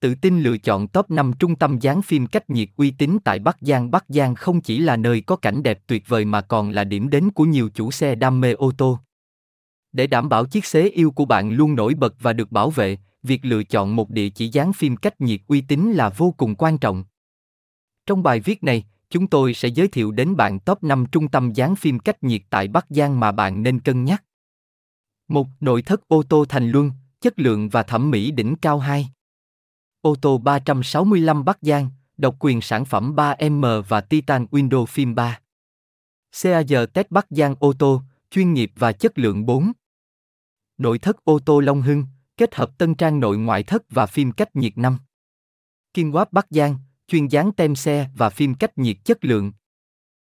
[0.00, 3.38] Tự tin lựa chọn top 5 trung tâm dán phim cách nhiệt uy tín tại
[3.38, 3.90] Bắc Giang.
[3.90, 7.10] Bắc Giang không chỉ là nơi có cảnh đẹp tuyệt vời mà còn là điểm
[7.10, 8.98] đến của nhiều chủ xe đam mê ô tô.
[9.92, 12.98] Để đảm bảo chiếc xế yêu của bạn luôn nổi bật và được bảo vệ,
[13.22, 16.54] việc lựa chọn một địa chỉ dán phim cách nhiệt uy tín là vô cùng
[16.54, 17.04] quan trọng.
[18.06, 21.52] Trong bài viết này, chúng tôi sẽ giới thiệu đến bạn top 5 trung tâm
[21.52, 24.24] dán phim cách nhiệt tại Bắc Giang mà bạn nên cân nhắc.
[25.28, 26.90] Một Nội thất ô tô Thành Luân,
[27.20, 29.10] chất lượng và thẩm mỹ đỉnh cao 2.
[30.02, 35.40] Ô tô 365 Bắc Giang, độc quyền sản phẩm 3M và Titan Window phim 3.
[36.42, 39.72] CAG Test Bắc Giang ô tô, chuyên nghiệp và chất lượng 4.
[40.78, 42.04] Nội thất ô tô Long Hưng,
[42.36, 44.98] kết hợp tân trang nội ngoại thất và phim cách nhiệt 5.
[45.94, 49.52] Kiên Quáp Bắc Giang, chuyên dán tem xe và phim cách nhiệt chất lượng,